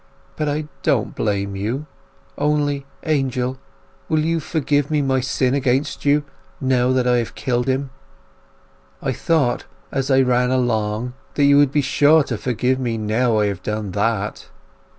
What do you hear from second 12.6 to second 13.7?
me now I have